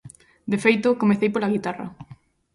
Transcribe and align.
De 0.51 0.57
feito, 0.63 0.99
comecei 1.01 1.29
pola 1.31 1.53
guitarra. 1.55 1.87